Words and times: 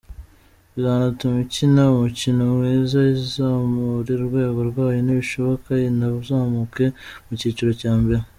Bizanatuma 0.73 1.37
ikina 1.45 1.81
umukino 1.93 2.41
mwiza, 2.57 2.99
izamure 3.15 4.11
urwego 4.19 4.59
rwayo 4.69 4.99
nibishoboka 5.05 5.71
inazamuke 5.89 6.85
mu 7.25 7.33
cyiciro 7.39 7.71
cya 7.81 7.93
mbere. 8.01 8.21